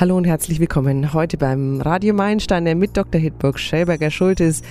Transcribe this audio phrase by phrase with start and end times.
[0.00, 3.20] Hallo und herzlich willkommen heute beim Radio Meilensteiner mit Dr.
[3.20, 4.62] Hitburg Schellberger Schultes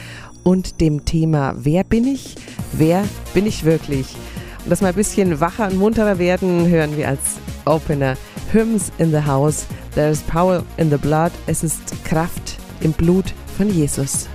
[0.46, 2.36] und dem Thema Wer bin ich?
[2.72, 3.04] Wer
[3.34, 4.16] bin ich wirklich?
[4.64, 8.16] Und dass wir ein bisschen wacher und munterer werden, hören wir als Opener
[8.54, 9.68] Hymns in the House.
[9.96, 11.34] There is power in the blood.
[11.46, 14.30] Es ist Kraft im Blut von Jesus.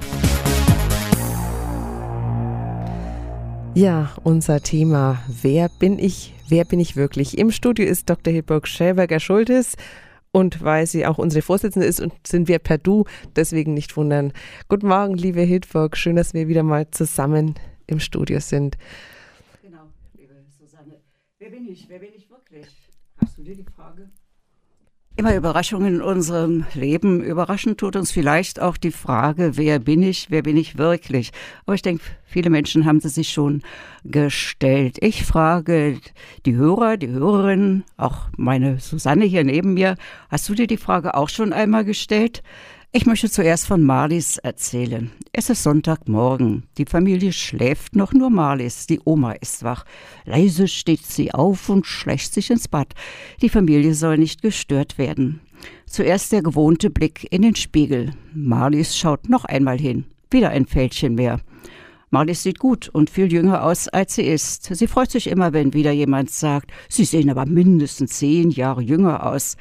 [3.72, 6.34] Ja, unser Thema Wer bin ich?
[6.48, 7.38] Wer bin ich wirklich?
[7.38, 8.30] Im Studio ist Dr.
[8.30, 9.78] Hitburg Schellberger Schultes
[10.32, 13.04] und weil sie auch unsere Vorsitzende ist und sind wir per Du,
[13.36, 14.32] deswegen nicht wundern.
[14.68, 17.54] Guten Morgen, liebe Hildburg, schön, dass wir wieder mal zusammen
[17.86, 18.76] im Studio sind.
[19.62, 21.00] Genau, liebe Susanne.
[21.38, 21.88] Wer bin ich?
[21.88, 22.66] Wer bin ich wirklich?
[23.18, 24.10] Hast du dir die Frage?
[25.14, 27.22] Immer Überraschungen in unserem Leben.
[27.22, 31.32] Überraschend tut uns vielleicht auch die Frage, wer bin ich, wer bin ich wirklich?
[31.66, 33.60] Aber ich denke, viele Menschen haben sie sich schon
[34.04, 34.96] gestellt.
[35.02, 35.98] Ich frage
[36.46, 39.96] die Hörer, die Hörerinnen, auch meine Susanne hier neben mir,
[40.30, 42.42] hast du dir die Frage auch schon einmal gestellt?
[42.94, 45.10] Ich möchte zuerst von Marlies erzählen.
[45.32, 46.64] Es ist Sonntagmorgen.
[46.76, 48.86] Die Familie schläft noch, nur Marlies.
[48.86, 49.86] Die Oma ist wach.
[50.26, 52.92] Leise steht sie auf und schleicht sich ins Bad.
[53.40, 55.40] Die Familie soll nicht gestört werden.
[55.86, 58.10] Zuerst der gewohnte Blick in den Spiegel.
[58.34, 60.04] Marlies schaut noch einmal hin.
[60.30, 61.40] Wieder ein Fältchen mehr.
[62.10, 64.64] Marlies sieht gut und viel jünger aus, als sie ist.
[64.64, 69.24] Sie freut sich immer, wenn wieder jemand sagt, Sie sehen aber mindestens zehn Jahre jünger
[69.24, 69.56] aus.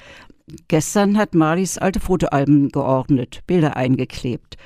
[0.67, 4.57] Gestern hat Marlies alte Fotoalben geordnet, Bilder eingeklebt.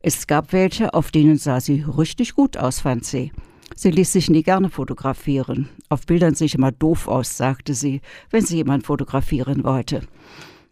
[0.00, 3.32] Es gab welche, auf denen sah sie richtig gut aus, fand sie.
[3.74, 5.68] Sie ließ sich nie gerne fotografieren.
[5.88, 10.02] Auf Bildern sehe ich immer doof aus, sagte sie, wenn sie jemand fotografieren wollte.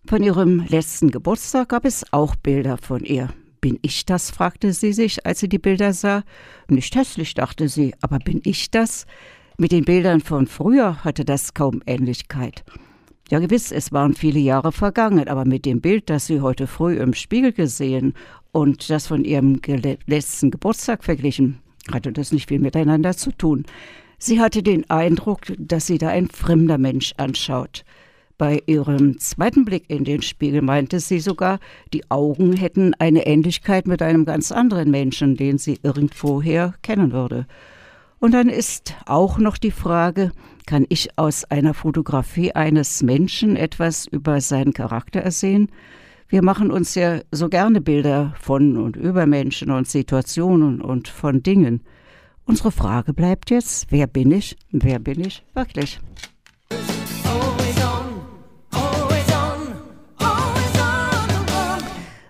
[0.06, 3.28] Von ihrem letzten Geburtstag gab es auch Bilder von ihr.
[3.61, 4.31] Bin ich das?
[4.31, 6.25] fragte sie sich, als sie die Bilder sah.
[6.69, 9.06] Nicht hässlich, dachte sie, aber bin ich das?
[9.58, 12.64] Mit den Bildern von früher hatte das kaum Ähnlichkeit.
[13.30, 16.96] Ja gewiss, es waren viele Jahre vergangen, aber mit dem Bild, das sie heute früh
[16.96, 18.14] im Spiegel gesehen
[18.50, 19.60] und das von ihrem
[20.06, 21.60] letzten Geburtstag verglichen,
[21.92, 23.66] hatte das nicht viel miteinander zu tun.
[24.19, 27.84] Sie hatte den Eindruck, dass sie da ein fremder Mensch anschaut.
[28.36, 31.60] Bei ihrem zweiten Blick in den Spiegel meinte sie sogar,
[31.92, 37.46] die Augen hätten eine Ähnlichkeit mit einem ganz anderen Menschen, den sie irgendwoher kennen würde.
[38.20, 40.31] Und dann ist auch noch die Frage,
[40.66, 45.72] kann ich aus einer Fotografie eines Menschen etwas über seinen Charakter ersehen?
[46.28, 51.42] Wir machen uns ja so gerne Bilder von und über Menschen und Situationen und von
[51.42, 51.82] Dingen.
[52.44, 54.56] Unsere Frage bleibt jetzt, wer bin ich?
[54.70, 55.98] Wer bin ich wirklich?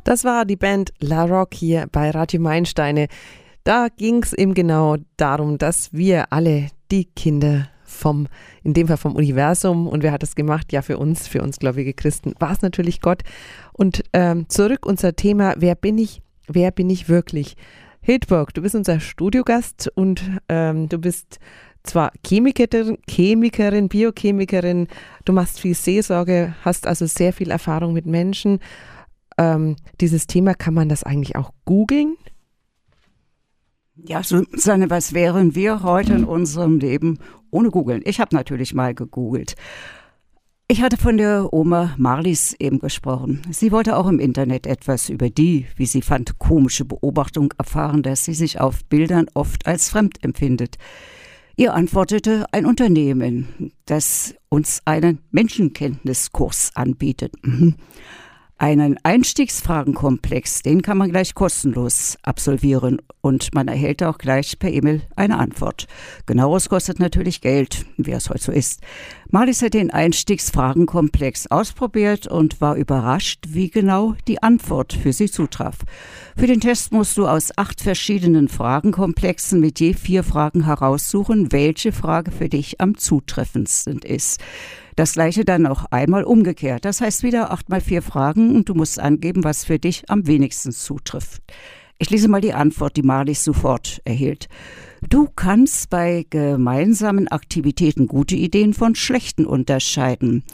[0.05, 3.09] Das war die Band La Rock hier bei Radio Meilensteine.
[3.71, 8.27] Da ging es eben genau darum, dass wir alle die Kinder vom,
[8.65, 10.73] in dem Fall vom Universum, und wer hat das gemacht?
[10.73, 13.23] Ja, für uns, für uns gläubige Christen, war es natürlich Gott.
[13.73, 16.21] Und ähm, zurück unser Thema, wer bin ich?
[16.49, 17.57] Wer bin ich wirklich?
[18.01, 21.39] Hildburg, du bist unser Studiogast und ähm, du bist
[21.85, 24.89] zwar Chemikerin, Chemikerin, Biochemikerin,
[25.25, 28.59] du machst viel Seelsorge, hast also sehr viel Erfahrung mit Menschen.
[29.39, 32.17] Ähm, dieses Thema, kann man das eigentlich auch googeln?
[34.07, 37.19] Ja, Susanne, was wären wir heute in unserem Leben
[37.51, 38.03] ohne googeln?
[38.05, 39.55] Ich habe natürlich mal gegoogelt.
[40.69, 43.43] Ich hatte von der Oma Marlies eben gesprochen.
[43.51, 48.25] Sie wollte auch im Internet etwas über die, wie sie fand, komische Beobachtung erfahren, dass
[48.25, 50.77] sie sich auf Bildern oft als fremd empfindet.
[51.57, 57.35] Ihr antwortete ein Unternehmen, das uns einen Menschenkenntniskurs anbietet.
[58.63, 65.01] Einen Einstiegsfragenkomplex, den kann man gleich kostenlos absolvieren und man erhält auch gleich per E-Mail
[65.17, 65.87] eine Antwort.
[66.27, 68.83] Genaueres kostet natürlich Geld, wie es heute so ist.
[69.31, 75.79] Marlies hat den Einstiegsfragenkomplex ausprobiert und war überrascht, wie genau die Antwort für sie zutraf.
[76.37, 81.93] Für den Test musst du aus acht verschiedenen Fragenkomplexen mit je vier Fragen heraussuchen, welche
[81.93, 84.39] Frage für dich am zutreffendsten ist.
[85.01, 86.85] Das gleiche dann noch einmal umgekehrt.
[86.85, 90.27] Das heißt wieder acht mal vier Fragen und du musst angeben, was für dich am
[90.27, 91.41] wenigsten zutrifft.
[91.99, 94.51] Ich lese mal die Antwort, die Marlies sofort erhielt.
[95.09, 100.45] Du kannst bei gemeinsamen Aktivitäten gute Ideen von schlechten unterscheiden.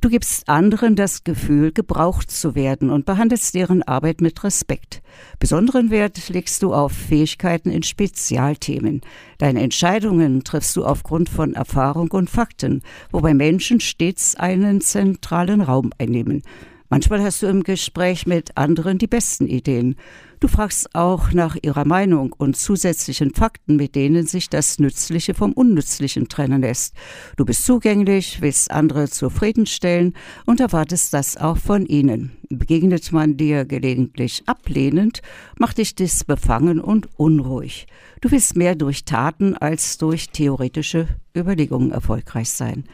[0.00, 5.02] Du gibst anderen das Gefühl, gebraucht zu werden und behandelst deren Arbeit mit Respekt.
[5.40, 9.00] Besonderen Wert legst du auf Fähigkeiten in Spezialthemen.
[9.38, 15.90] Deine Entscheidungen triffst du aufgrund von Erfahrung und Fakten, wobei Menschen stets einen zentralen Raum
[15.98, 16.42] einnehmen.
[16.88, 19.96] Manchmal hast du im Gespräch mit anderen die besten Ideen.
[20.38, 25.52] Du fragst auch nach ihrer Meinung und zusätzlichen Fakten, mit denen sich das Nützliche vom
[25.52, 26.94] Unnützlichen trennen lässt.
[27.36, 32.36] Du bist zugänglich, willst andere zufriedenstellen und erwartest das auch von ihnen.
[32.50, 35.22] Begegnet man dir gelegentlich ablehnend,
[35.58, 37.86] macht dich dies befangen und unruhig.
[38.20, 42.84] Du willst mehr durch Taten als durch theoretische Überlegungen erfolgreich sein.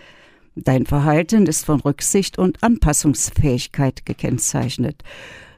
[0.55, 5.03] Dein Verhalten ist von Rücksicht und Anpassungsfähigkeit gekennzeichnet.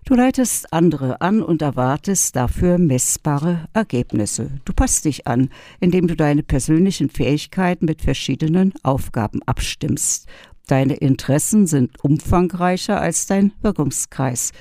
[0.05, 4.51] Du leitest andere an und erwartest dafür messbare Ergebnisse.
[4.65, 5.49] Du passt dich an,
[5.81, 10.29] indem du deine persönlichen Fähigkeiten mit verschiedenen Aufgaben abstimmst.
[10.67, 14.53] Deine Interessen sind umfangreicher als dein Wirkungskreis.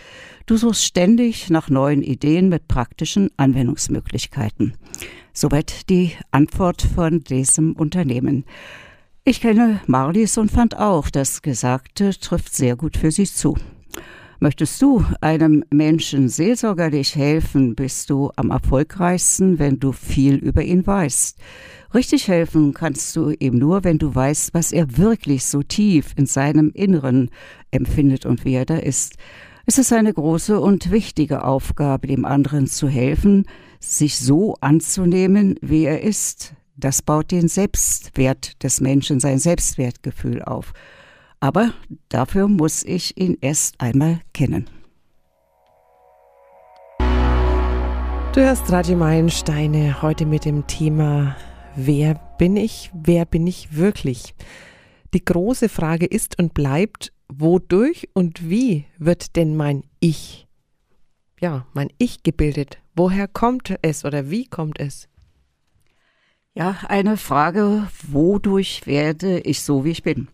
[0.45, 4.73] Du suchst ständig nach neuen Ideen mit praktischen Anwendungsmöglichkeiten.
[5.31, 8.45] Soweit die Antwort von diesem Unternehmen.
[9.25, 13.55] Ich kenne Marlies und fand auch, das Gesagte trifft sehr gut für sie zu.
[14.41, 20.85] Möchtest du einem Menschen seelsorgerlich helfen, bist du am erfolgreichsten, wenn du viel über ihn
[20.85, 21.37] weißt.
[21.93, 26.25] Richtig helfen kannst du ihm nur, wenn du weißt, was er wirklich so tief in
[26.25, 27.29] seinem Inneren
[27.71, 29.15] empfindet und wie er da ist.
[29.65, 33.45] Es ist eine große und wichtige Aufgabe, dem anderen zu helfen,
[33.79, 40.73] sich so anzunehmen, wie er ist, das baut den Selbstwert des Menschen, sein Selbstwertgefühl auf.
[41.39, 41.73] Aber
[42.09, 44.69] dafür muss ich ihn erst einmal kennen.
[48.33, 51.35] Du hörst Radio Meilensteine heute mit dem Thema
[51.75, 52.91] Wer bin ich?
[52.93, 54.33] Wer bin ich wirklich?
[55.13, 60.47] Die große Frage ist und bleibt, wodurch und wie wird denn mein Ich,
[61.39, 62.79] ja, mein Ich gebildet?
[62.95, 65.07] Woher kommt es oder wie kommt es?
[66.55, 70.27] Ja, eine Frage, wodurch werde ich so, wie ich bin?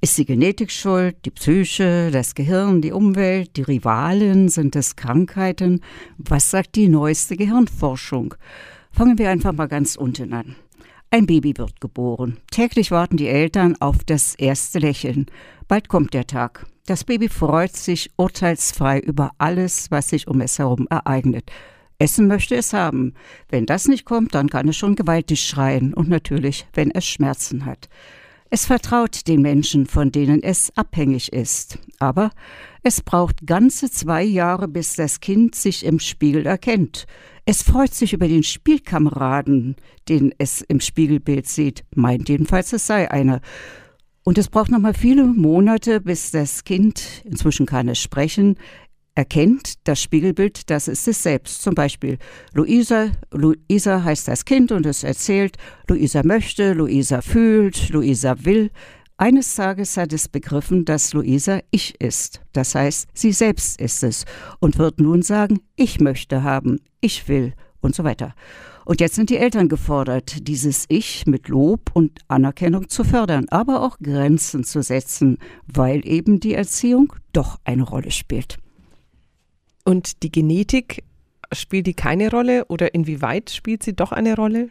[0.00, 5.80] Ist die Genetik schuld, die Psyche, das Gehirn, die Umwelt, die Rivalen, sind es Krankheiten?
[6.18, 8.36] Was sagt die neueste Gehirnforschung?
[8.92, 10.54] Fangen wir einfach mal ganz unten an.
[11.10, 12.36] Ein Baby wird geboren.
[12.52, 15.26] Täglich warten die Eltern auf das erste Lächeln.
[15.66, 16.64] Bald kommt der Tag.
[16.86, 21.50] Das Baby freut sich urteilsfrei über alles, was sich um es herum ereignet.
[21.98, 23.14] Essen möchte es haben.
[23.48, 27.64] Wenn das nicht kommt, dann kann es schon gewaltig schreien und natürlich, wenn es Schmerzen
[27.64, 27.88] hat.
[28.48, 31.78] Es vertraut den Menschen, von denen es abhängig ist.
[31.98, 32.30] Aber
[32.82, 37.06] es braucht ganze zwei Jahre, bis das Kind sich im Spiegel erkennt.
[37.44, 39.76] Es freut sich über den Spielkameraden,
[40.08, 43.40] den es im Spiegelbild sieht, meint jedenfalls, es sei einer.
[44.22, 48.56] Und es braucht nochmal viele Monate, bis das Kind, inzwischen kann es sprechen,
[49.16, 51.62] erkennt das Spiegelbild, das ist es selbst.
[51.62, 52.18] Zum Beispiel
[52.52, 55.56] Luisa, Luisa heißt das Kind und es erzählt,
[55.88, 58.70] Luisa möchte, Luisa fühlt, Luisa will.
[59.16, 62.42] Eines Tages hat es begriffen, dass Luisa ich ist.
[62.52, 64.26] Das heißt, sie selbst ist es
[64.60, 68.34] und wird nun sagen, ich möchte haben, ich will und so weiter.
[68.84, 73.82] Und jetzt sind die Eltern gefordert, dieses Ich mit Lob und Anerkennung zu fördern, aber
[73.82, 78.58] auch Grenzen zu setzen, weil eben die Erziehung doch eine Rolle spielt.
[79.86, 81.04] Und die Genetik,
[81.52, 84.70] spielt die keine Rolle oder inwieweit spielt sie doch eine Rolle?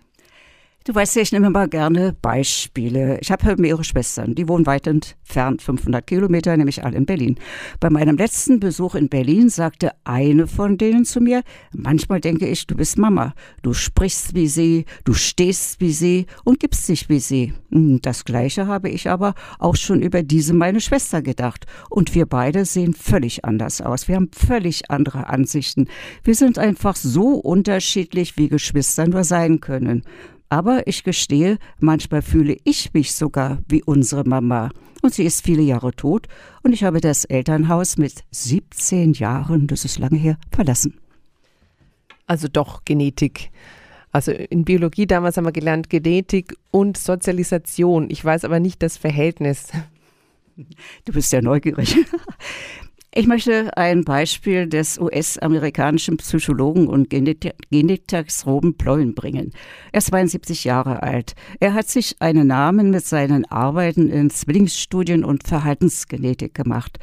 [0.88, 3.18] Du weißt ja, ich nehme mal gerne Beispiele.
[3.20, 7.40] Ich habe mehrere Schwestern, die wohnen weit entfernt, 500 Kilometer, nämlich alle in Berlin.
[7.80, 11.42] Bei meinem letzten Besuch in Berlin sagte eine von denen zu mir,
[11.72, 13.34] manchmal denke ich, du bist Mama.
[13.64, 17.56] Du sprichst wie sie, du stehst wie sie und gibst dich wie sie.
[17.72, 21.66] Hm, das Gleiche habe ich aber auch schon über diese meine Schwester gedacht.
[21.90, 24.08] Und wir beide sehen völlig anders aus.
[24.08, 25.88] Wir haben völlig andere Ansichten.
[26.24, 30.04] Wir sind einfach so unterschiedlich, wie Geschwister nur sein können.
[30.50, 34.70] Aber ich gestehe, manchmal fühle ich mich sogar wie unsere Mama.
[35.02, 36.28] Und sie ist viele Jahre tot
[36.64, 41.00] und ich habe das Elternhaus mit 17 Jahren, das ist lange her, verlassen.
[42.26, 43.52] Also doch Genetik.
[44.12, 48.10] Also in Biologie damals haben wir gelernt Genetik und Sozialisation.
[48.10, 49.68] Ich weiß aber nicht das Verhältnis.
[51.04, 51.98] Du bist ja neugierig.
[53.18, 59.54] Ich möchte ein Beispiel des US-amerikanischen Psychologen und Genetikers Robin Ploin bringen.
[59.94, 61.34] Er ist 72 Jahre alt.
[61.62, 67.00] Er hat sich einen Namen mit seinen Arbeiten in Zwillingsstudien und Verhaltensgenetik gemacht.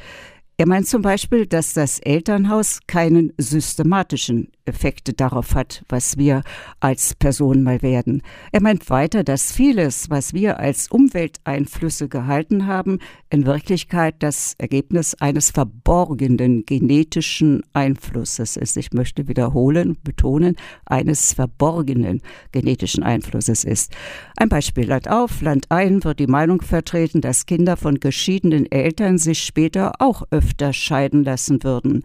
[0.57, 6.43] Er meint zum Beispiel, dass das Elternhaus keinen systematischen Effekte darauf hat, was wir
[6.79, 8.21] als Person mal werden.
[8.51, 15.15] Er meint weiter, dass vieles, was wir als Umwelteinflüsse gehalten haben, in Wirklichkeit das Ergebnis
[15.15, 18.77] eines verborgenen genetischen Einflusses ist.
[18.77, 20.55] Ich möchte wiederholen, betonen,
[20.85, 23.93] eines verborgenen genetischen Einflusses ist.
[24.37, 29.17] Ein Beispiel Land auf, Land ein wird die Meinung vertreten, dass Kinder von geschiedenen Eltern
[29.17, 32.03] sich später auch öfter scheiden lassen würden.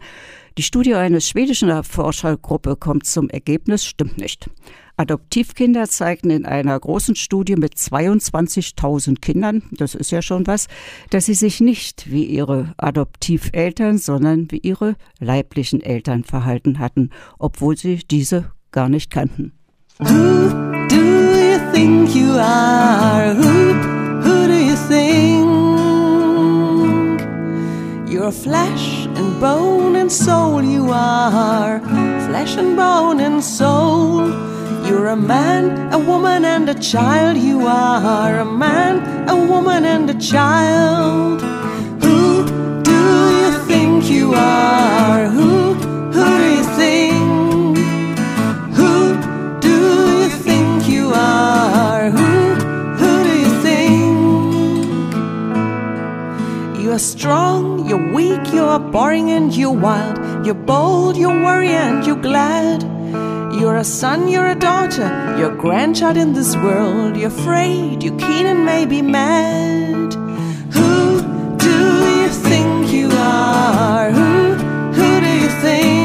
[0.59, 4.49] Die Studie eines schwedischen Forschergruppe kommt zum Ergebnis, stimmt nicht.
[4.97, 10.67] Adoptivkinder zeigten in einer großen Studie mit 22.000 Kindern, das ist ja schon was,
[11.11, 17.77] dass sie sich nicht wie ihre Adoptiveltern, sondern wie ihre leiblichen Eltern verhalten hatten, obwohl
[17.77, 19.53] sie diese gar nicht kannten.
[19.99, 20.49] Who
[20.89, 23.33] do you think you are?
[23.33, 23.75] Who,
[24.25, 25.69] who do you think?
[28.11, 28.98] You're flesh and
[29.39, 31.79] bone and soul, you are.
[32.27, 34.27] Flesh and bone and soul.
[34.85, 37.37] You're a man, a woman, and a child.
[37.37, 41.41] You are a man, a woman, and a child.
[42.03, 42.45] Who
[42.83, 42.99] do
[43.39, 44.78] you think you are?
[57.19, 60.45] Strong, you're weak, you're boring, and you're wild.
[60.45, 62.81] You're bold, you're worried, and you're glad.
[63.59, 67.17] You're a son, you're a daughter, you're a grandchild in this world.
[67.17, 70.13] You're afraid, you're keen, and maybe mad.
[70.75, 71.77] Who do
[72.21, 74.11] you think you are?
[74.11, 74.53] Who,
[74.97, 75.98] who do you think?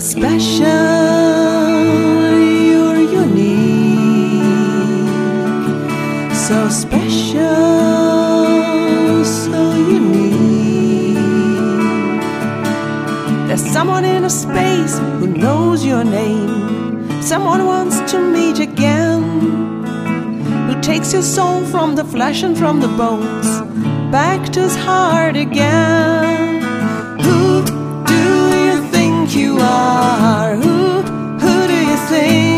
[0.00, 0.64] You are special,
[2.70, 4.42] you're unique,
[6.34, 7.42] so special,
[9.26, 11.18] so unique.
[13.46, 19.22] There's someone in a space who knows your name, someone wants to meet again,
[20.66, 23.60] who takes your soul from the flesh and from the bones.
[24.10, 26.49] Back to his heart again.
[29.60, 30.56] Are?
[30.56, 31.02] Who,
[31.42, 32.49] who do you think?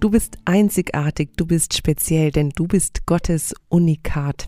[0.00, 4.46] Du, bist einzigartig, du bist speziell, denn du bist Gottes Unikat.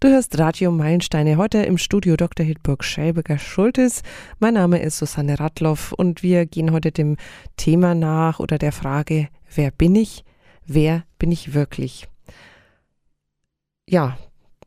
[0.00, 2.46] Du hörst Radio Meilensteine heute im Studio Dr.
[2.46, 4.02] Hildburg Schelberger Schultes.
[4.38, 7.16] Mein Name ist Susanne Radloff und wir gehen heute dem
[7.56, 10.24] Thema nach oder der Frage, wer bin ich?
[10.66, 12.08] Wer bin ich wirklich?
[13.88, 14.16] Ja,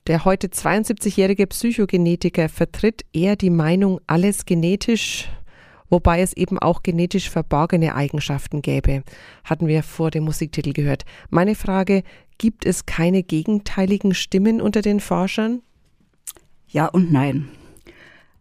[0.05, 5.29] der heute 72-jährige Psychogenetiker vertritt eher die Meinung, alles genetisch,
[5.93, 9.03] wobei es eben auch genetisch verborgene Eigenschaften gäbe,
[9.43, 11.05] hatten wir vor dem Musiktitel gehört.
[11.29, 12.01] Meine Frage,
[12.39, 15.61] gibt es keine gegenteiligen Stimmen unter den Forschern?
[16.67, 17.47] Ja und nein.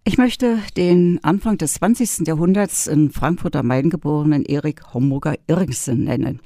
[0.03, 2.27] Ich möchte den Anfang des 20.
[2.27, 6.41] Jahrhunderts in Frankfurt am Main geborenen Erik Homburger Irgsen nennen.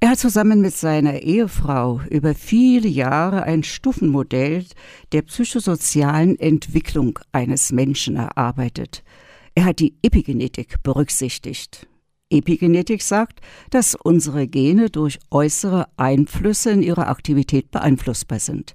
[0.00, 4.64] Er hat zusammen mit seiner Ehefrau über viele Jahre ein Stufenmodell
[5.12, 9.04] der psychosozialen Entwicklung eines Menschen erarbeitet.
[9.56, 11.88] Er hat die Epigenetik berücksichtigt.
[12.28, 18.74] Epigenetik sagt, dass unsere Gene durch äußere Einflüsse in ihrer Aktivität beeinflussbar sind.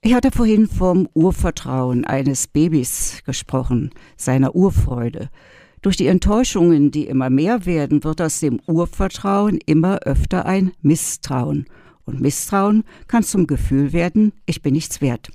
[0.00, 5.30] Ich hatte vorhin vom Urvertrauen eines Babys gesprochen, seiner Urfreude.
[5.82, 11.66] Durch die Enttäuschungen, die immer mehr werden, wird aus dem Urvertrauen immer öfter ein Misstrauen.
[12.04, 15.30] Und Misstrauen kann zum Gefühl werden, ich bin nichts wert.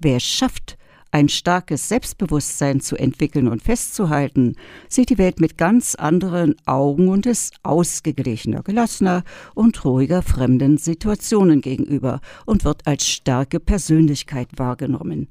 [0.00, 0.78] Wer es schafft,
[1.16, 4.54] ein starkes Selbstbewusstsein zu entwickeln und festzuhalten,
[4.86, 11.62] sieht die Welt mit ganz anderen Augen und ist ausgeglichener, gelassener und ruhiger fremden Situationen
[11.62, 15.28] gegenüber und wird als starke Persönlichkeit wahrgenommen.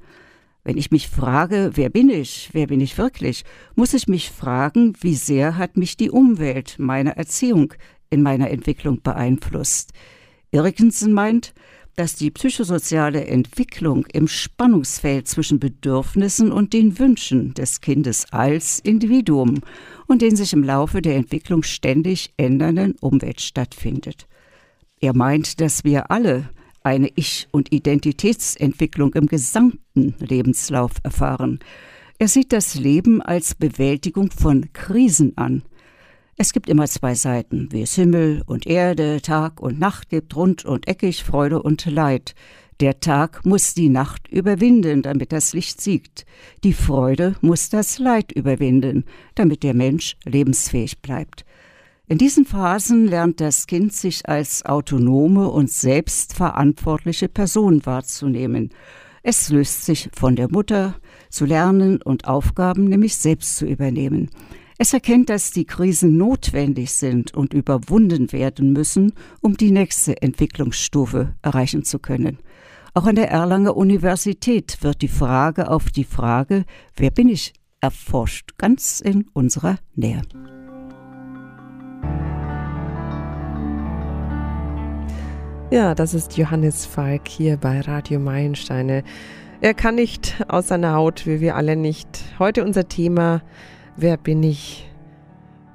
[0.64, 3.44] Wenn ich mich frage, wer bin ich, wer bin ich wirklich,
[3.76, 7.76] muss ich mich fragen, wie sehr hat mich die Umwelt, meine Erziehung
[8.10, 9.94] in meiner Entwicklung beeinflusst.
[10.50, 11.54] Erikensen meint,
[11.96, 19.62] dass die psychosoziale Entwicklung im Spannungsfeld zwischen Bedürfnissen und den Wünschen des Kindes als Individuum
[20.08, 24.28] und den sich im Laufe der Entwicklung ständig ändernden Umwelt stattfindet.
[25.00, 26.50] Er meint, dass wir alle
[26.84, 31.60] eine Ich- und Identitätsentwicklung im gesamten Lebenslauf erfahren.
[32.20, 35.64] Er sieht das Leben als Bewältigung von Krisen an–
[36.38, 40.66] es gibt immer zwei Seiten, wie es Himmel und Erde, Tag und Nacht gibt, rund
[40.66, 42.36] und eckig, Freude und Leid.
[42.82, 46.26] Der Tag muss die Nacht überwinden, damit das Licht siegt.
[46.66, 51.46] Die Freude muss das Leid überwinden, damit der Mensch lebensfähig bleibt.
[52.08, 58.72] In diesen Phasen lernt das Kind sich als autonome und selbstverantwortliche Person wahrzunehmen.
[59.24, 60.96] Es löst sich von der Mutter,
[61.30, 64.30] zu lernen und Aufgaben nämlich selbst zu übernehmen.
[64.78, 71.34] Es erkennt, dass die Krisen notwendig sind und überwunden werden müssen, um die nächste Entwicklungsstufe
[71.42, 72.40] erreichen zu können.
[72.94, 76.66] Auch an der Erlanger Universität wird die Frage auf die Frage,
[76.98, 80.22] wer bin ich, erforscht, ganz in unserer Nähe.
[85.72, 89.04] Ja, das ist Johannes Falk hier bei Radio Meilensteine.
[89.62, 92.08] Er kann nicht aus seiner Haut, wie wir alle nicht.
[92.40, 93.42] Heute unser Thema
[93.98, 94.90] Wer bin ich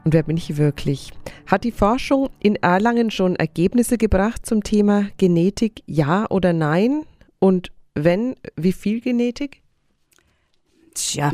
[0.04, 1.10] und wer bin ich wirklich?
[1.46, 7.04] Hat die Forschung in Erlangen schon Ergebnisse gebracht zum Thema Genetik, ja oder nein?
[7.38, 9.62] Und wenn, wie viel Genetik?
[10.94, 11.32] Tja,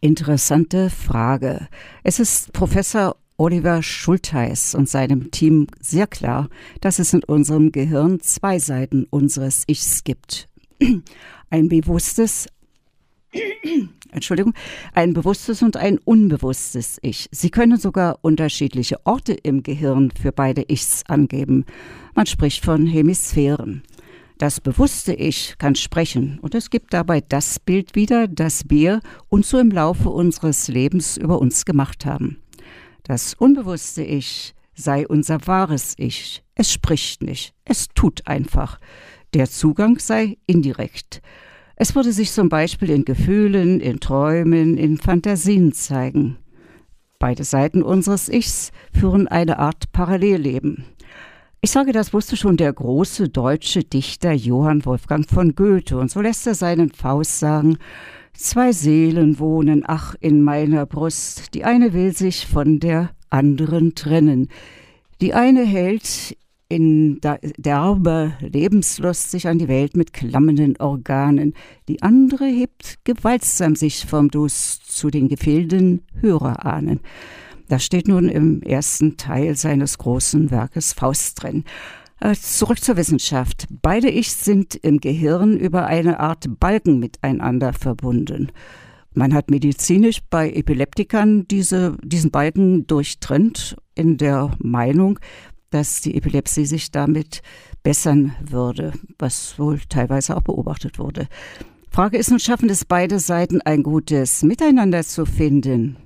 [0.00, 1.66] interessante Frage.
[2.04, 6.48] Es ist Professor Oliver Schultheiß und seinem Team sehr klar,
[6.80, 10.48] dass es in unserem Gehirn zwei Seiten unseres Ichs gibt.
[11.50, 12.46] Ein bewusstes,
[14.10, 14.54] Entschuldigung,
[14.94, 17.28] ein bewusstes und ein unbewusstes Ich.
[17.30, 21.64] Sie können sogar unterschiedliche Orte im Gehirn für beide Ichs angeben.
[22.14, 23.82] Man spricht von Hemisphären.
[24.38, 29.50] Das bewusste Ich kann sprechen und es gibt dabei das Bild wieder, das wir uns
[29.50, 32.38] so im Laufe unseres Lebens über uns gemacht haben.
[33.02, 36.44] Das unbewusste Ich sei unser wahres Ich.
[36.54, 38.78] Es spricht nicht, es tut einfach.
[39.34, 41.20] Der Zugang sei indirekt.
[41.80, 46.36] Es würde sich zum Beispiel in Gefühlen, in Träumen, in Fantasien zeigen.
[47.20, 50.86] Beide Seiten unseres Ichs führen eine Art Parallelleben.
[51.60, 56.20] Ich sage, das wusste schon der große deutsche Dichter Johann Wolfgang von Goethe, und so
[56.20, 57.78] lässt er seinen Faust sagen,
[58.32, 64.48] Zwei Seelen wohnen, ach, in meiner Brust, die eine will sich von der anderen trennen.
[65.20, 66.36] Die eine hält
[66.68, 67.20] in
[67.56, 71.54] derber Lebenslust sich an die Welt mit klammenden Organen.
[71.88, 77.00] Die andere hebt gewaltsam sich vom Dus zu den Gefilden höherer Ahnen.
[77.68, 81.64] Das steht nun im ersten Teil seines großen Werkes Faust drin.
[82.20, 83.66] Äh, zurück zur Wissenschaft.
[83.70, 88.50] Beide Ichs sind im Gehirn über eine Art Balken miteinander verbunden.
[89.14, 95.18] Man hat medizinisch bei Epileptikern diese, diesen Balken durchtrennt in der Meinung,
[95.70, 97.42] dass die Epilepsie sich damit
[97.82, 101.28] bessern würde, was wohl teilweise auch beobachtet wurde.
[101.90, 105.96] Frage ist nun, schaffen es beide Seiten ein gutes Miteinander zu finden?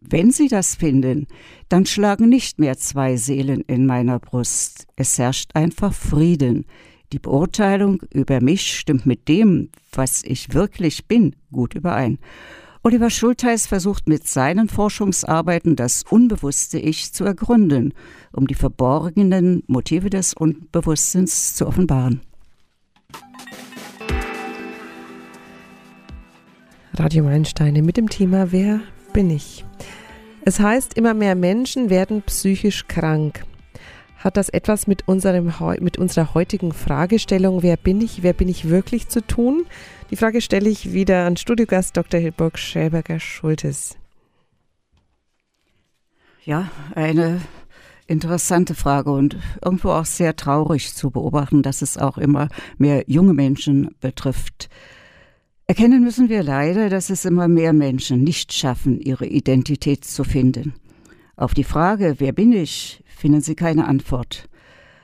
[0.00, 1.26] Wenn sie das finden,
[1.68, 4.86] dann schlagen nicht mehr zwei Seelen in meiner Brust.
[4.96, 6.64] Es herrscht einfach Frieden.
[7.12, 12.18] Die Beurteilung über mich stimmt mit dem, was ich wirklich bin, gut überein.
[12.82, 17.92] Oliver Schultheiß versucht mit seinen Forschungsarbeiten das unbewusste Ich zu ergründen,
[18.32, 22.22] um die verborgenen Motive des Unbewusstseins zu offenbaren.
[26.94, 28.80] Radio Meilensteine mit dem Thema Wer
[29.12, 29.66] bin ich?
[30.46, 33.44] Es heißt, immer mehr Menschen werden psychisch krank.
[34.20, 38.68] Hat das etwas mit, unserem, mit unserer heutigen Fragestellung, wer bin ich, wer bin ich
[38.68, 39.64] wirklich zu tun?
[40.10, 42.20] Die Frage stelle ich wieder an Studiogast Dr.
[42.20, 43.96] Hilburg Schäberger-Schultes.
[46.44, 47.40] Ja, eine
[48.06, 53.32] interessante Frage und irgendwo auch sehr traurig zu beobachten, dass es auch immer mehr junge
[53.32, 54.68] Menschen betrifft.
[55.66, 60.74] Erkennen müssen wir leider, dass es immer mehr Menschen nicht schaffen, ihre Identität zu finden.
[61.36, 64.48] Auf die Frage, wer bin ich, finden sie keine Antwort.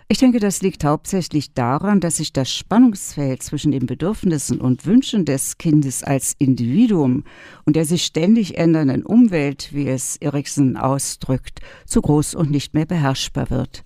[0.08, 5.24] Ich denke, das liegt hauptsächlich daran, dass sich das Spannungsfeld zwischen den Bedürfnissen und Wünschen
[5.24, 7.24] des Kindes als Individuum
[7.64, 12.86] und der sich ständig ändernden Umwelt, wie es Erikson ausdrückt, zu groß und nicht mehr
[12.86, 13.82] beherrschbar wird.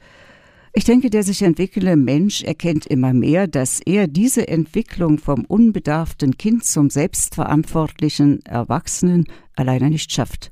[0.74, 6.36] Ich denke, der sich entwickelnde Mensch erkennt immer mehr, dass er diese Entwicklung vom unbedarften
[6.36, 9.24] Kind zum selbstverantwortlichen Erwachsenen
[9.56, 10.50] alleine nicht schafft.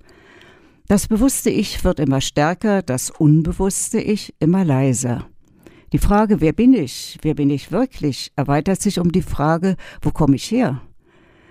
[0.88, 5.26] Das bewusste Ich wird immer stärker, das unbewusste Ich immer leiser.
[5.92, 10.12] Die Frage, wer bin ich, wer bin ich wirklich, erweitert sich um die Frage, wo
[10.12, 10.80] komme ich her?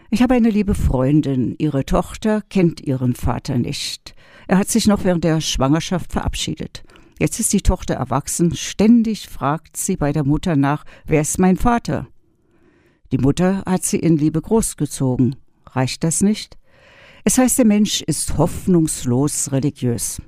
[0.09, 4.15] Ich habe eine liebe Freundin, ihre Tochter kennt ihren Vater nicht.
[4.47, 6.83] Er hat sich noch während der Schwangerschaft verabschiedet.
[7.19, 11.57] Jetzt ist die Tochter erwachsen, ständig fragt sie bei der Mutter nach, wer ist mein
[11.57, 12.07] Vater?
[13.11, 15.35] Die Mutter hat sie in Liebe großgezogen.
[15.67, 16.57] Reicht das nicht?
[17.27, 20.21] Es heißt, der Mensch ist hoffnungslos religiös.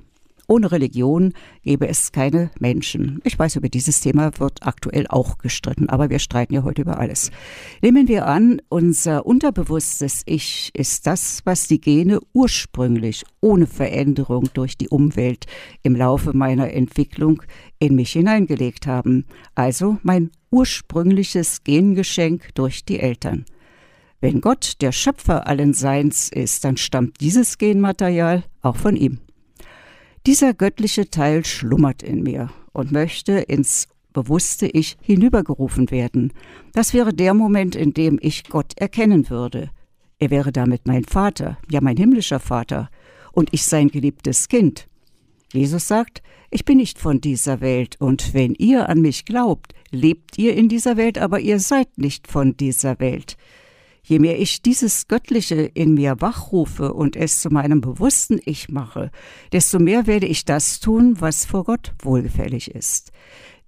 [0.46, 1.32] Ohne Religion
[1.62, 3.22] gäbe es keine Menschen.
[3.24, 6.98] Ich weiß, über dieses Thema wird aktuell auch gestritten, aber wir streiten ja heute über
[6.98, 7.30] alles.
[7.80, 14.76] Nehmen wir an, unser unterbewusstes Ich ist das, was die Gene ursprünglich ohne Veränderung durch
[14.76, 15.46] die Umwelt
[15.82, 17.42] im Laufe meiner Entwicklung
[17.78, 19.24] in mich hineingelegt haben.
[19.54, 23.46] Also mein ursprüngliches Gengeschenk durch die Eltern.
[24.20, 29.18] Wenn Gott der Schöpfer allen Seins ist, dann stammt dieses Genmaterial auch von ihm.
[30.26, 36.32] Dieser göttliche Teil schlummert in mir und möchte ins bewusste Ich hinübergerufen werden.
[36.74, 39.70] Das wäre der Moment, in dem ich Gott erkennen würde.
[40.18, 42.90] Er wäre damit mein Vater, ja mein himmlischer Vater,
[43.32, 44.88] und ich sein geliebtes Kind.
[45.52, 50.36] Jesus sagt, ich bin nicht von dieser Welt, und wenn ihr an mich glaubt, lebt
[50.36, 53.36] ihr in dieser Welt, aber ihr seid nicht von dieser Welt.
[54.10, 59.12] Je mehr ich dieses Göttliche in mir wachrufe und es zu meinem bewussten Ich mache,
[59.52, 63.12] desto mehr werde ich das tun, was vor Gott wohlgefällig ist.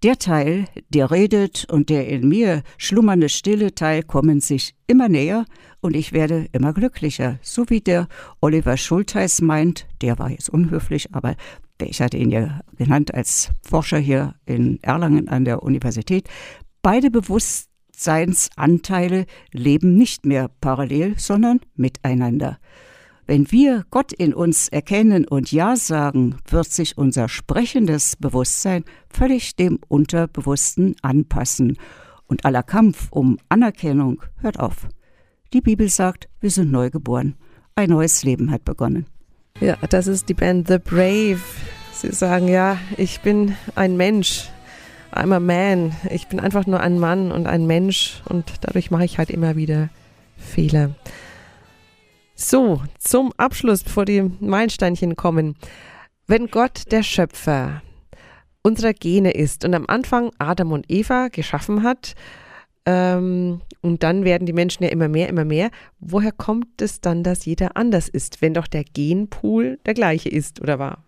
[0.02, 5.44] Der Teil, der redet und der in mir schlummernde stille Teil kommen sich immer näher
[5.81, 7.38] und ich werde immer glücklicher.
[7.40, 8.09] So wie der
[8.40, 11.37] Oliver Schultheiß meint, der war jetzt unhöflich, aber
[11.81, 16.28] ich hatte ihn ja genannt als Forscher hier in Erlangen an der Universität.
[16.83, 17.68] Beide bewusst
[18.02, 22.58] Bewusstseinsanteile leben nicht mehr parallel, sondern miteinander.
[23.26, 29.54] Wenn wir Gott in uns erkennen und Ja sagen, wird sich unser sprechendes Bewusstsein völlig
[29.54, 31.78] dem Unterbewussten anpassen
[32.26, 34.88] und aller Kampf um Anerkennung hört auf.
[35.52, 37.36] Die Bibel sagt, wir sind neu geboren.
[37.76, 39.06] Ein neues Leben hat begonnen.
[39.60, 41.40] Ja, das ist die Band The Brave.
[41.92, 44.50] Sie sagen, ja, ich bin ein Mensch,
[45.12, 45.92] I'm a man.
[46.11, 49.57] Ich bin einfach nur ein Mann und ein Mensch und dadurch mache ich halt immer
[49.57, 49.90] wieder
[50.37, 50.94] Fehler.
[52.35, 55.55] So, zum Abschluss, bevor die Meilensteinchen kommen.
[56.27, 57.83] Wenn Gott der Schöpfer
[58.62, 62.14] unserer Gene ist und am Anfang Adam und Eva geschaffen hat,
[62.85, 65.70] ähm, und dann werden die Menschen ja immer mehr, immer mehr,
[66.01, 70.61] woher kommt es dann, dass jeder anders ist, wenn doch der Genpool der gleiche ist
[70.61, 71.05] oder war?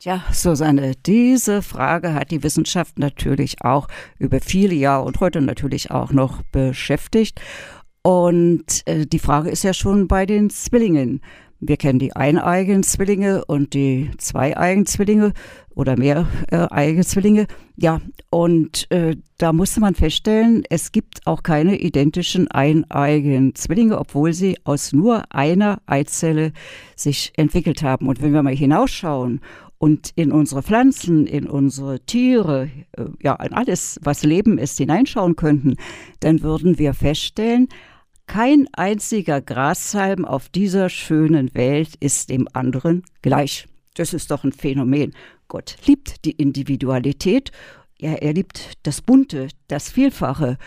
[0.00, 5.90] Ja, Susanne, diese Frage hat die Wissenschaft natürlich auch über viele Jahre und heute natürlich
[5.90, 7.40] auch noch beschäftigt.
[8.02, 11.22] Und äh, die Frage ist ja schon bei den Zwillingen.
[11.58, 15.32] Wir kennen die eineigen Zwillinge und die zweieigen Zwillinge
[15.74, 17.46] oder mehr äh, Zwillinge.
[17.76, 24.34] Ja, und äh, da musste man feststellen, es gibt auch keine identischen eineigen Zwillinge, obwohl
[24.34, 26.52] sie aus nur einer Eizelle
[26.94, 28.06] sich entwickelt haben.
[28.06, 29.40] Und wenn wir mal hinausschauen
[29.78, 35.36] und in unsere Pflanzen, in unsere Tiere, äh, ja, in alles, was Leben ist, hineinschauen
[35.36, 35.76] könnten,
[36.20, 37.68] dann würden wir feststellen,
[38.26, 43.68] kein einziger Grashalm auf dieser schönen Welt ist dem anderen gleich.
[43.94, 45.14] Das ist doch ein Phänomen.
[45.48, 47.52] Gott liebt die Individualität.
[47.98, 50.58] Ja, er liebt das Bunte, das Vielfache.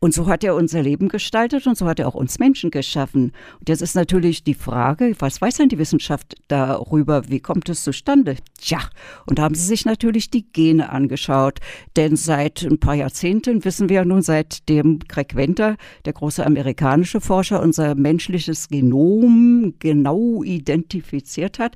[0.00, 3.32] Und so hat er unser Leben gestaltet und so hat er auch uns Menschen geschaffen.
[3.58, 7.82] Und jetzt ist natürlich die Frage, was weiß denn die Wissenschaft darüber, wie kommt es
[7.82, 8.36] zustande?
[8.60, 8.78] Tja,
[9.26, 11.58] und da haben sie sich natürlich die Gene angeschaut.
[11.96, 17.20] Denn seit ein paar Jahrzehnten wissen wir ja nun, seitdem Greg Venter, der große amerikanische
[17.20, 21.74] Forscher, unser menschliches Genom genau identifiziert hat,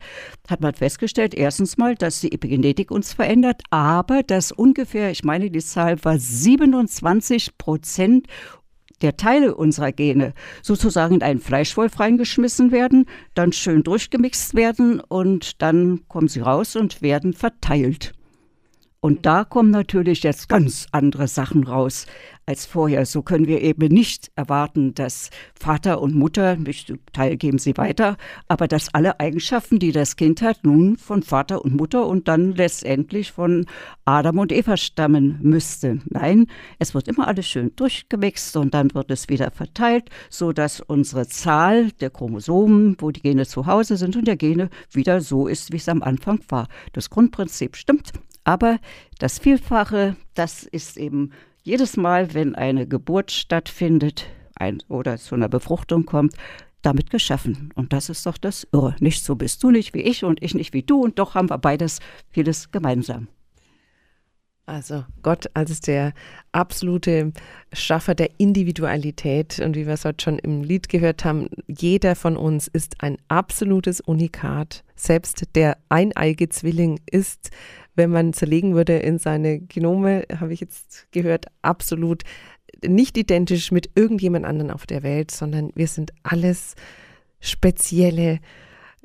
[0.48, 5.50] hat man festgestellt, erstens mal, dass die Epigenetik uns verändert, aber dass ungefähr, ich meine,
[5.50, 8.27] die Zahl war 27 Prozent Prozent
[9.01, 15.61] der Teile unserer Gene sozusagen in einen Fleischwolf reingeschmissen werden, dann schön durchgemixt werden und
[15.61, 18.12] dann kommen sie raus und werden verteilt.
[19.04, 22.06] Und da kommen natürlich jetzt ganz andere Sachen raus
[22.46, 23.04] als vorher.
[23.04, 28.16] So können wir eben nicht erwarten, dass Vater und Mutter, nicht Teil geben sie weiter,
[28.46, 32.52] aber dass alle Eigenschaften, die das Kind hat, nun von Vater und Mutter und dann
[32.52, 33.66] letztendlich von
[34.04, 36.02] Adam und Eva stammen müssten.
[36.08, 36.46] Nein,
[36.78, 41.26] es wird immer alles schön durchgemixt und dann wird es wieder verteilt, so dass unsere
[41.26, 45.72] Zahl der Chromosomen, wo die Gene zu Hause sind und der Gene wieder so ist,
[45.72, 46.68] wie es am Anfang war.
[46.92, 48.12] Das Grundprinzip stimmt,
[48.44, 48.78] aber
[49.18, 54.26] das Vielfache, das ist eben jedes Mal, wenn eine Geburt stattfindet
[54.57, 56.35] ein, oder zu einer Befruchtung kommt,
[56.83, 57.72] damit geschaffen.
[57.74, 58.96] Und das ist doch das Irre.
[59.00, 61.50] Nicht so bist du nicht wie ich und ich nicht wie du und doch haben
[61.50, 62.00] wir beides
[62.31, 63.28] vieles gemeinsam.
[64.64, 66.12] Also Gott als der
[66.52, 67.33] absolute
[67.72, 69.59] Schaffer der Individualität.
[69.59, 73.18] Und wie wir es heute schon im Lied gehört haben, jeder von uns ist ein
[73.26, 74.85] absolutes Unikat.
[74.94, 77.50] Selbst der eineige Zwilling ist,
[77.94, 82.22] wenn man zerlegen würde in seine Genome, habe ich jetzt gehört, absolut
[82.85, 86.74] nicht identisch mit irgendjemand anderen auf der Welt, sondern wir sind alles
[87.40, 88.40] spezielle,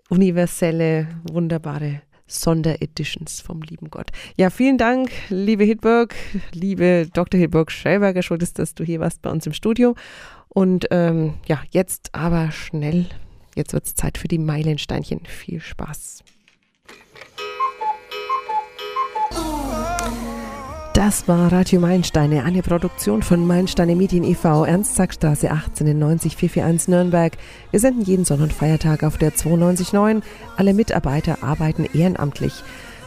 [0.09, 4.11] universelle, wunderbare Sondereditions vom lieben Gott.
[4.35, 6.13] Ja, vielen Dank, liebe Hitburg,
[6.51, 7.39] liebe Dr.
[7.39, 9.95] Hitburg Schellberger, schuld dass du hier warst bei uns im Studio.
[10.49, 13.05] Und ähm, ja, jetzt aber schnell,
[13.55, 15.25] jetzt wird es Zeit für die Meilensteinchen.
[15.25, 16.23] Viel Spaß.
[20.97, 27.33] Das war Radio Meilensteine, eine Produktion von Meilensteine Medien e.V., Ernst-Zack-Straße 1890 441 Nürnberg.
[27.69, 30.23] Wir senden jeden Sonn- und Feiertag auf der 929.
[30.55, 32.63] Alle Mitarbeiter arbeiten ehrenamtlich.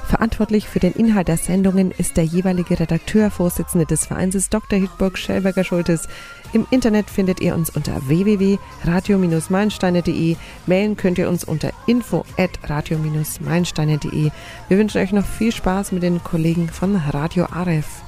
[0.07, 4.79] Verantwortlich für den Inhalt der Sendungen ist der jeweilige Redakteur, Vorsitzende des Vereins Dr.
[4.79, 6.07] Hitburg Schellberger Schultes.
[6.53, 10.37] Im Internet findet ihr uns unter www.radio-meilensteine.de.
[10.67, 14.31] Mailen könnt ihr uns unter info@radio-meilensteine.de.
[14.69, 18.03] Wir wünschen euch noch viel Spaß mit den Kollegen von Radio Aref.